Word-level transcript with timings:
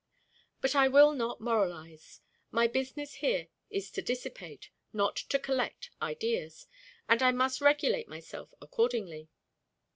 But 0.61 0.75
I 0.75 0.87
will 0.87 1.11
not 1.11 1.39
moralize. 1.41 2.21
My 2.49 2.65
business 2.65 3.13
here 3.21 3.49
is 3.69 3.91
to 3.91 4.01
dissipate, 4.01 4.71
not 4.91 5.15
to 5.15 5.37
collect, 5.37 5.91
ideas; 6.01 6.65
and 7.07 7.21
I 7.21 7.29
must 7.29 7.61
regulate 7.61 8.07
myself 8.09 8.51
accordingly. 8.59 9.29